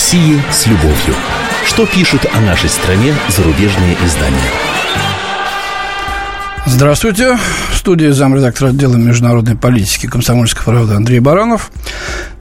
[0.00, 1.14] России с любовью.
[1.66, 4.50] Что пишут о нашей стране зарубежные издания?
[6.64, 7.38] Здравствуйте.
[7.70, 11.70] В студии замредактора отдела международной политики комсомольской правды Андрей Баранов.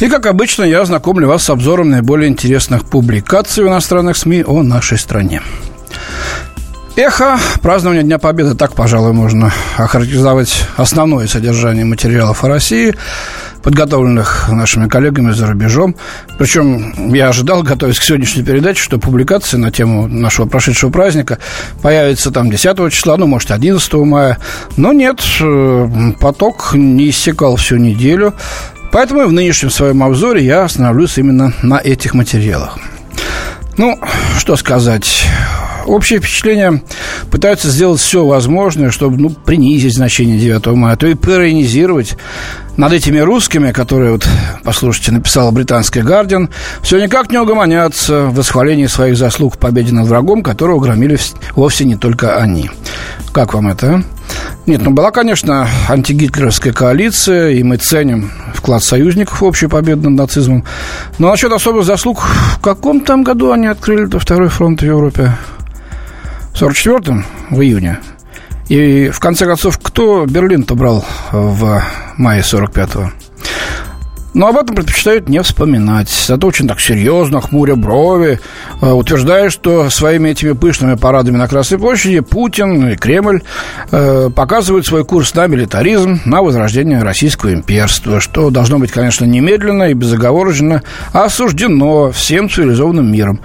[0.00, 4.64] И, как обычно, я знакомлю вас с обзором наиболее интересных публикаций в иностранных СМИ о
[4.64, 5.40] нашей стране.
[6.96, 12.94] Эхо празднования Дня Победы, так, пожалуй, можно охарактеризовать основное содержание материалов о России,
[13.64, 15.96] подготовленных нашими коллегами за рубежом.
[16.38, 21.38] Причем я ожидал, готовясь к сегодняшней передаче, что публикация на тему нашего прошедшего праздника
[21.82, 24.38] появится там 10 числа, ну, может, 11 мая.
[24.76, 25.88] Но нет, э,
[26.20, 28.34] поток не иссякал всю неделю.
[28.92, 32.78] Поэтому в нынешнем своем обзоре я остановлюсь именно на этих материалах.
[33.76, 33.98] Ну,
[34.38, 35.26] что сказать
[35.86, 36.82] общее впечатление
[37.30, 42.16] пытаются сделать все возможное, чтобы ну, принизить значение 9 мая, а то и паронизировать
[42.76, 44.28] над этими русскими, которые, вот,
[44.62, 46.50] послушайте, написала британский «Гардиан»,
[46.82, 51.18] все никак не угомонятся в восхвалении своих заслуг в победе над врагом, которого громили
[51.54, 52.70] вовсе не только они.
[53.32, 54.02] Как вам это, а?
[54.66, 60.18] Нет, ну была, конечно, антигитлеровская коалиция, и мы ценим вклад союзников в общую победу над
[60.18, 60.64] нацизмом.
[61.18, 65.32] Но насчет особых заслуг, в каком там году они открыли второй фронт в Европе?
[66.54, 67.98] в 44-м, в июне.
[68.68, 71.82] И в конце концов, кто Берлин-то брал в
[72.18, 73.10] мае 45-го?
[74.34, 76.08] Но об этом предпочитают не вспоминать.
[76.08, 78.40] Зато очень так серьезно, хмуря брови,
[78.82, 83.42] э, утверждая, что своими этими пышными парадами на Красной площади Путин и Кремль
[83.92, 89.84] э, показывают свой курс на милитаризм, на возрождение российского имперства, что должно быть, конечно, немедленно
[89.84, 90.82] и безоговорочно
[91.12, 93.40] осуждено всем цивилизованным миром,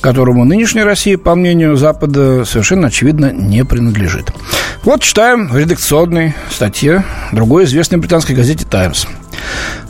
[0.00, 4.32] которому нынешняя Россия, по мнению Запада, совершенно очевидно не принадлежит.
[4.84, 9.04] Вот читаем в редакционной статье другой известной британской газете «Таймс».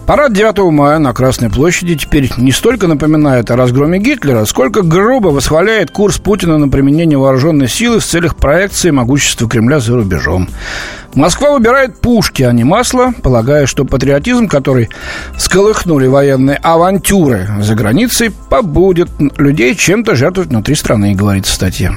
[0.06, 5.28] Парад 9 мая на Красной площади теперь не столько напоминает о разгроме Гитлера, сколько грубо
[5.28, 10.48] восхваляет курс Путина на применение вооруженной силы в целях проекции могущества Кремля за рубежом.
[11.14, 14.88] Москва выбирает пушки, а не масло, полагая, что патриотизм, который
[15.38, 21.94] сколыхнули военные авантюры за границей, побудет людей чем-то жертвовать внутри страны, говорится в статье.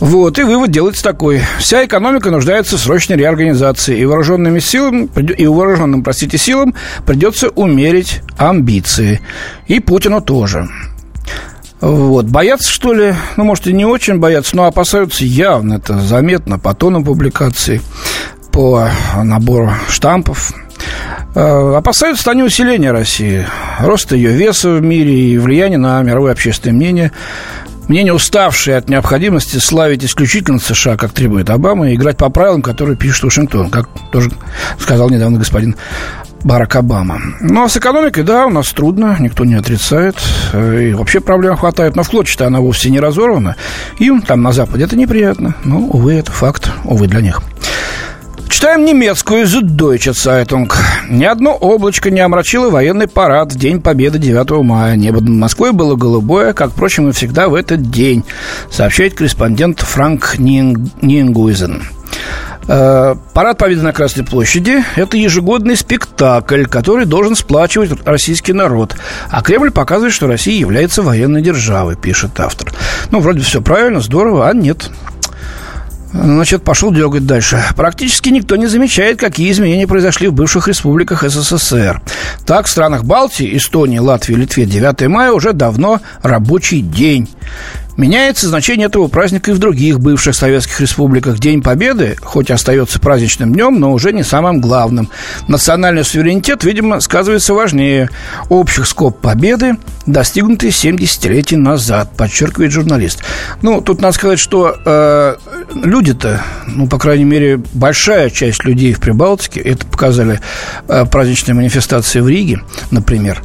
[0.00, 1.42] Вот, и вывод делается такой.
[1.58, 6.74] Вся экономика нуждается в срочной реорганизации, и вооруженными силами, и вооруженным, простите, силам
[7.04, 9.20] придется умерить амбиции.
[9.66, 10.68] И Путину тоже.
[11.82, 12.26] Вот.
[12.26, 13.14] Боятся, что ли?
[13.36, 15.74] Ну, может, и не очень боятся, но опасаются явно.
[15.74, 17.82] Это заметно по тону публикации,
[18.52, 18.88] по
[19.22, 20.52] набору штампов.
[21.34, 23.46] Э, опасаются они усиления России,
[23.80, 27.12] роста ее веса в мире и влияния на мировое общественное мнение
[27.90, 32.96] мнение уставшие от необходимости славить исключительно США, как требует Обама, и играть по правилам, которые
[32.96, 34.30] пишет Вашингтон, как тоже
[34.78, 35.74] сказал недавно господин
[36.44, 37.20] Барак Обама.
[37.40, 40.16] Ну, а с экономикой, да, у нас трудно, никто не отрицает.
[40.54, 41.96] И вообще проблем хватает.
[41.96, 43.56] Но в клочья она вовсе не разорвана.
[43.98, 45.56] Им там на Западе это неприятно.
[45.64, 46.70] Ну, увы, это факт.
[46.84, 47.42] Увы, для них.
[48.60, 50.70] Читаем немецкую Süddeutsche Zeitung.
[51.08, 54.96] Ни одно облачко не омрачило военный парад в День Победы 9 мая.
[54.96, 58.22] Небо над Москвой было голубое, как, впрочем, и всегда в этот день,
[58.70, 61.84] сообщает корреспондент Франк Ниенгуизен.
[62.68, 68.94] Э, парад Победы на Красной площади– это ежегодный спектакль, который должен сплачивать российский народ.
[69.30, 72.70] А Кремль показывает, что Россия является военной державой, пишет автор.
[73.10, 74.90] Ну, вроде все правильно, здорово, а нет.
[76.12, 77.62] Значит, пошел дергать дальше.
[77.76, 82.02] Практически никто не замечает, какие изменения произошли в бывших республиках СССР.
[82.44, 87.28] Так, в странах Балтии, Эстонии, Латвии, Литве 9 мая уже давно рабочий день.
[88.00, 91.38] Меняется значение этого праздника и в других бывших советских республиках.
[91.38, 95.10] День Победы, хоть остается праздничным днем, но уже не самым главным.
[95.48, 98.08] Национальный суверенитет, видимо, сказывается важнее
[98.48, 103.22] общих скоб Победы, достигнутые 70-летий назад, подчеркивает журналист.
[103.60, 105.36] Ну, тут надо сказать, что э,
[105.84, 110.40] люди-то, ну, по крайней мере, большая часть людей в Прибалтике, это показали
[110.88, 113.42] э, праздничные манифестации в Риге, например,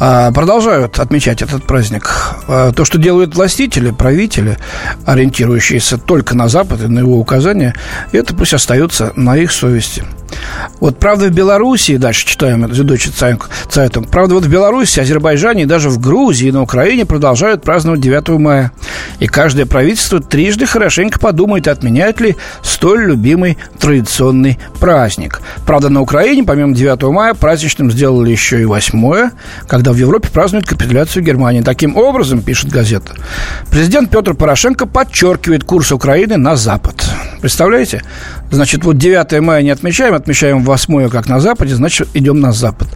[0.00, 2.10] э, продолжают отмечать этот праздник.
[2.48, 4.58] Э, то, что делают властители, правители,
[5.06, 7.74] ориентирующиеся только на Запад и на его указания,
[8.12, 10.04] это пусть остается на их совести.
[10.80, 15.90] Вот правда в Белоруссии, дальше читаем Süddeutsche Zeitung, правда вот в Беларуси, Азербайджане и даже
[15.90, 18.72] в Грузии и на Украине продолжают праздновать 9 мая.
[19.20, 25.40] И каждое правительство трижды хорошенько подумает, отменяет ли столь любимый традиционный праздник.
[25.66, 29.30] Правда, на Украине, помимо 9 мая, праздничным сделали еще и 8
[29.66, 31.62] когда в Европе празднуют капитуляцию Германии.
[31.62, 33.14] Таким образом, пишет газета,
[33.70, 37.04] президент Петр Порошенко подчеркивает курс Украины на Запад.
[37.40, 38.02] Представляете?
[38.52, 42.86] Значит, вот 9 мая не отмечаем, отмечаем 8 как на Западе, значит, идем на Запад.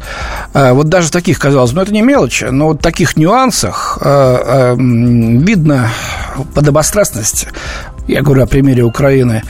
[0.52, 5.88] Вот даже таких, казалось ну, это не мелочи, но вот таких нюансах видно
[6.54, 7.48] подобострастность
[8.06, 9.42] я говорю о примере Украины,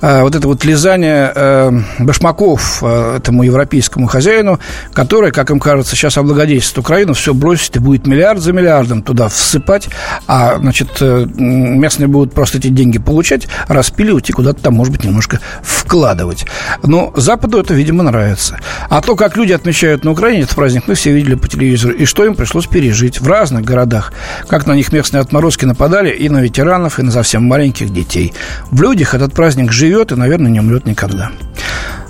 [0.00, 4.60] а, вот это вот лизание э, башмаков э, этому европейскому хозяину,
[4.92, 9.28] который, как им кажется, сейчас облагодетельствует Украину, все бросит и будет миллиард за миллиардом туда
[9.28, 9.88] всыпать,
[10.26, 15.04] а, значит, э, местные будут просто эти деньги получать, распиливать и куда-то там, может быть,
[15.04, 16.46] немножко вкладывать.
[16.82, 18.58] Но Западу это, видимо, нравится.
[18.88, 22.04] А то, как люди отмечают на Украине этот праздник, мы все видели по телевизору, и
[22.04, 24.12] что им пришлось пережить в разных городах,
[24.48, 28.32] как на них местные отморозки нападали и на ветеранов, и на совсем маленьких детей детей.
[28.70, 31.30] В людях этот праздник живет и, наверное, не умрет никогда.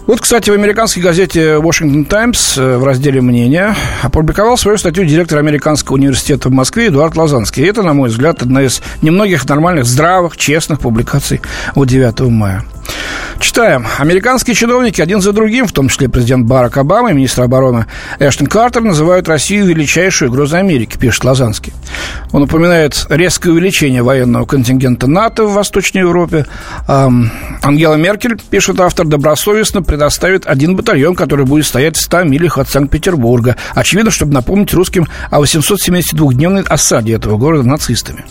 [0.07, 5.39] Вот, кстати, в американской газете Washington Times э, в разделе «Мнения» опубликовал свою статью директор
[5.39, 7.65] Американского университета в Москве Эдуард Лазанский.
[7.65, 11.41] И это, на мой взгляд, одна из немногих нормальных, здравых, честных публикаций
[11.75, 12.65] от 9 мая.
[13.41, 13.87] Читаем.
[13.99, 17.87] Американские чиновники один за другим, в том числе президент Барак Обама и министр обороны
[18.19, 21.73] Эштон Картер, называют Россию величайшей угрозой Америки, пишет Лазанский.
[22.33, 26.47] Он упоминает резкое увеличение военного контингента НАТО в Восточной Европе.
[26.89, 27.31] Эм,
[27.63, 32.69] Ангела Меркель, пишет автор, добросовестно предоставит один батальон, который будет стоять в 100 милях от
[32.69, 33.57] Санкт-Петербурга.
[33.75, 38.25] Очевидно, чтобы напомнить русским о 872-дневной осаде этого города нацистами.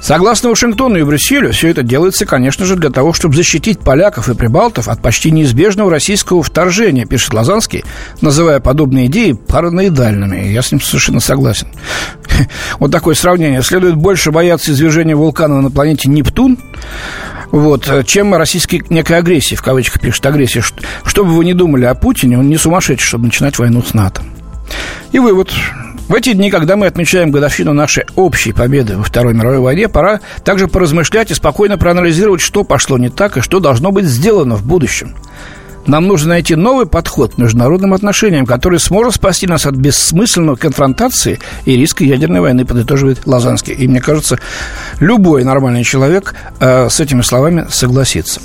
[0.00, 4.34] Согласно Вашингтону и Брюсселю, все это делается, конечно же, для того, чтобы защитить поляков и
[4.34, 7.84] прибалтов от почти неизбежного российского вторжения, пишет Лазанский,
[8.20, 10.48] называя подобные идеи параноидальными.
[10.48, 11.68] Я с ним совершенно согласен.
[12.78, 13.62] Вот такое сравнение.
[13.62, 16.56] Следует больше бояться извержения вулкана на планете Нептун,
[17.50, 20.62] вот, чем российской некой агрессии, в кавычках пишет агрессия.
[21.04, 24.22] Что бы вы ни думали о Путине, он не сумасшедший, чтобы начинать войну с НАТО.
[25.12, 25.50] И вывод.
[26.08, 30.20] В эти дни, когда мы отмечаем годовщину нашей общей победы во Второй мировой войне, пора
[30.42, 34.66] также поразмышлять и спокойно проанализировать, что пошло не так и что должно быть сделано в
[34.66, 35.14] будущем.
[35.86, 41.40] Нам нужно найти новый подход к международным отношениям, который сможет спасти нас от бессмысленной конфронтации
[41.66, 43.74] и риска ядерной войны, подытоживает Лазанский.
[43.74, 44.38] И мне кажется,
[45.00, 48.40] любой нормальный человек э, с этими словами согласится.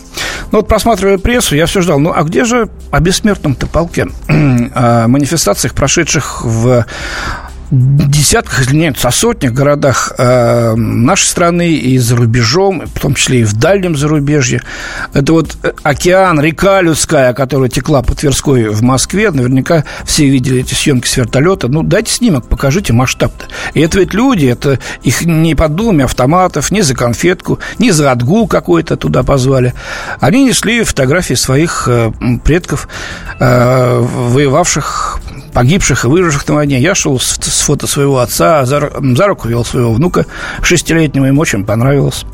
[0.51, 4.07] Ну вот, просматривая прессу, я все ждал, ну а где же о бессмертном-то полке?
[4.74, 6.86] о манифестациях, прошедших в
[7.74, 13.42] десятках, если нет, со сотнях городах э, нашей страны и за рубежом, в том числе
[13.42, 14.62] и в дальнем зарубежье.
[15.14, 19.31] Это вот э, океан, река людская, которая текла по Тверской в Москве.
[19.31, 21.68] Наверняка все видели эти съемки с вертолета.
[21.68, 23.46] Ну, дайте снимок, покажите масштаб-то.
[23.74, 28.12] И это ведь люди, это их не под дулами автоматов, не за конфетку, не за
[28.12, 29.74] отгул какой-то туда позвали.
[30.20, 32.12] Они несли фотографии своих э,
[32.44, 32.88] предков,
[33.40, 35.20] воевавших
[35.53, 36.79] погибших и выживших на войне.
[36.79, 40.25] Я шел с, с фото своего отца, за, за руку вел своего внука
[40.61, 42.25] шестилетнего, им очень понравилось.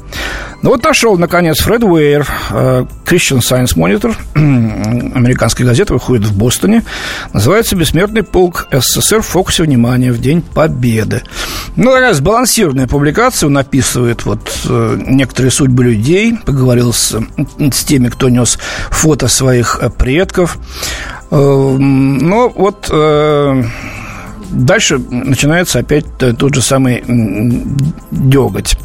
[0.62, 6.84] Ну вот нашел, наконец, Фред Уэйр, э, Christian Science Monitor, американская газета, выходит в Бостоне.
[7.32, 11.24] Называется «Бессмертный полк СССР в фокусе внимания в День Победы».
[11.78, 13.48] Ну, такая сбалансированная публикация.
[13.48, 17.16] Он описывает вот э, некоторые судьбы людей, поговорил с,
[17.58, 20.58] с теми, кто нес фото своих э, предков.
[21.32, 22.90] Но вот
[24.52, 27.04] дальше начинается опять тот же самый
[28.12, 28.76] деготь.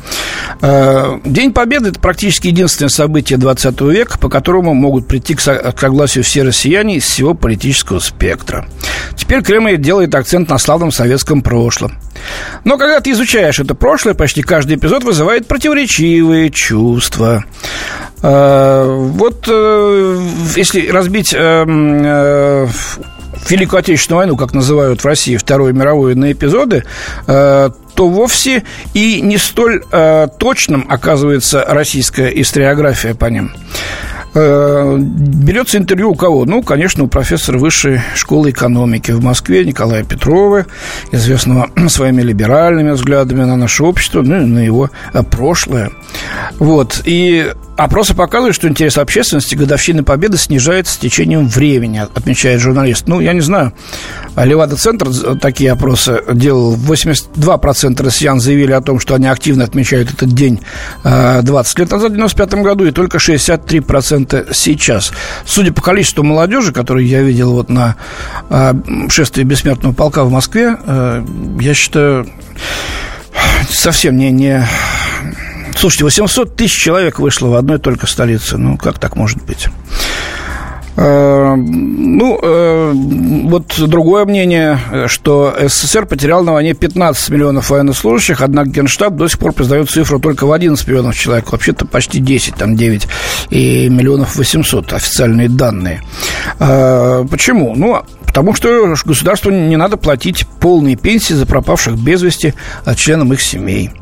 [0.60, 6.24] Э, День Победы– это практически единственное событие 20 века, по которому могут прийти к согласию
[6.24, 8.66] все россияне из всего политического спектра.
[9.16, 11.92] Теперь Кремль делает акцент на славном советском прошлом.
[12.64, 17.44] Но когда ты изучаешь это прошлое, почти каждый эпизод вызывает противоречивые чувства.
[18.24, 21.34] Э, вот э, если разбить
[23.48, 26.84] Великую Отечественную войну, как называют в России Вторую мировую, на эпизоды,
[27.26, 28.64] э, то вовсе
[28.94, 33.52] и не столь э, точным оказывается российская историография по ним.
[34.34, 36.44] Э, берется интервью у кого?
[36.44, 40.66] Ну, конечно, у профессора высшей школы экономики в Москве Николая Петрова,
[41.12, 45.92] известного своими либеральными взглядами на наше общество, ну и на его э, прошлое.
[46.58, 47.02] Вот.
[47.04, 53.08] И опросы показывают, что интерес общественности годовщины Победы снижается с течением времени, отмечает журналист.
[53.08, 53.72] Ну, я не знаю,
[54.36, 55.08] Левада-центр
[55.40, 56.76] такие опросы делал.
[56.76, 60.60] 82% россиян заявили о том, что они активно отмечают этот день
[61.02, 65.12] 20 э, лет назад, в 95 году, и только 63% это сейчас.
[65.44, 67.96] Судя по количеству молодежи, которую я видел вот на
[68.50, 68.74] э,
[69.08, 71.24] шествии бессмертного полка в Москве, э,
[71.60, 72.28] я считаю,
[73.68, 74.66] совсем не, не...
[75.76, 78.56] Слушайте, 800 тысяч человек вышло в одной только столице.
[78.56, 79.68] Ну, как так может быть?
[80.96, 84.78] Э, ну, э, вот другое мнение,
[85.08, 90.20] что СССР потерял на войне 15 миллионов военнослужащих, однако Генштаб до сих пор признает цифру
[90.20, 91.50] только в 11 миллионов человек.
[91.50, 93.08] Вообще-то почти 10, там 9
[93.50, 96.02] и миллионов 800 официальные данные.
[96.60, 97.74] Э, почему?
[97.74, 98.02] Ну,
[98.34, 102.52] Потому что государству не надо платить полные пенсии за пропавших без вести
[102.96, 103.92] членам их семей.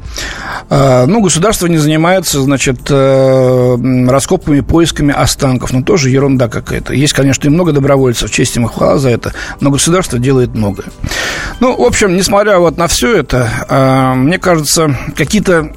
[0.70, 3.76] А, ну, государство не занимается, значит, э,
[4.08, 5.72] раскопками, поисками останков.
[5.72, 6.94] Ну, тоже ерунда какая-то.
[6.94, 10.86] Есть, конечно, и много добровольцев, честь им и хвала за это, но государство делает многое.
[11.60, 15.72] Ну, в общем, несмотря вот на все это, а, мне кажется, какие-то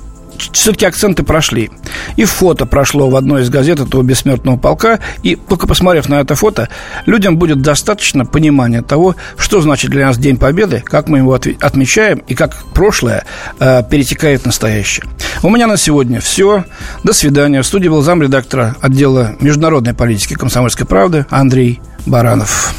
[0.53, 1.71] все-таки акценты прошли.
[2.15, 4.99] И фото прошло в одной из газет этого бессмертного полка.
[5.23, 6.69] И только посмотрев на это фото,
[7.05, 12.19] людям будет достаточно понимания того, что значит для нас День Победы, как мы его отмечаем
[12.27, 13.25] и как прошлое
[13.59, 15.05] э, перетекает в настоящее.
[15.43, 16.65] У меня на сегодня все.
[17.03, 17.61] До свидания.
[17.61, 22.73] В студии был замредактора отдела международной политики комсомольской правды Андрей Баранов.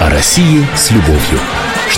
[0.00, 1.38] О России с любовью.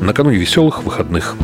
[0.00, 1.36] накануне веселых выходных.